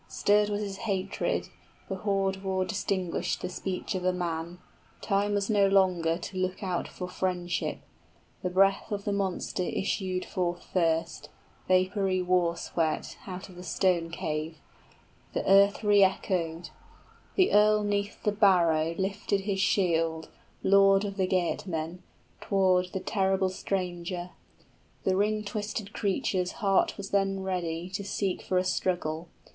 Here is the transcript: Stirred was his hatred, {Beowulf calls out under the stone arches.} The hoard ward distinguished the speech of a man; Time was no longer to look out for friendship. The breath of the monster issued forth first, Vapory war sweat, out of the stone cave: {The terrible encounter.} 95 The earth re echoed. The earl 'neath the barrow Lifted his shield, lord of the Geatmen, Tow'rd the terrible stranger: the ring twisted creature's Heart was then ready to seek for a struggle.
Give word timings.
Stirred 0.07 0.49
was 0.49 0.61
his 0.63 0.77
hatred, 0.77 1.49
{Beowulf 1.87 2.01
calls 2.37 2.37
out 2.37 2.39
under 2.39 2.39
the 2.39 2.39
stone 2.39 2.39
arches.} 2.39 2.39
The 2.39 2.41
hoard 2.41 2.43
ward 2.43 2.67
distinguished 2.69 3.41
the 3.43 3.49
speech 3.49 3.93
of 3.93 4.03
a 4.03 4.11
man; 4.11 4.57
Time 5.01 5.33
was 5.35 5.47
no 5.47 5.67
longer 5.67 6.17
to 6.17 6.37
look 6.39 6.63
out 6.63 6.87
for 6.87 7.07
friendship. 7.07 7.81
The 8.41 8.49
breath 8.49 8.91
of 8.91 9.03
the 9.05 9.11
monster 9.13 9.61
issued 9.61 10.25
forth 10.25 10.63
first, 10.63 11.29
Vapory 11.67 12.19
war 12.19 12.57
sweat, 12.57 13.15
out 13.27 13.47
of 13.47 13.53
the 13.55 13.61
stone 13.61 14.09
cave: 14.09 14.57
{The 15.33 15.43
terrible 15.43 15.63
encounter.} 15.65 15.83
95 15.83 15.83
The 15.83 15.83
earth 15.83 15.83
re 15.83 16.03
echoed. 16.03 16.69
The 17.35 17.51
earl 17.51 17.83
'neath 17.83 18.23
the 18.23 18.31
barrow 18.31 18.95
Lifted 18.97 19.41
his 19.41 19.59
shield, 19.59 20.29
lord 20.63 21.05
of 21.05 21.15
the 21.15 21.27
Geatmen, 21.27 21.99
Tow'rd 22.41 22.93
the 22.93 22.99
terrible 23.01 23.49
stranger: 23.49 24.31
the 25.03 25.15
ring 25.15 25.43
twisted 25.43 25.93
creature's 25.93 26.53
Heart 26.53 26.97
was 26.97 27.11
then 27.11 27.43
ready 27.43 27.87
to 27.91 28.03
seek 28.03 28.41
for 28.41 28.57
a 28.57 28.63
struggle. 28.63 29.27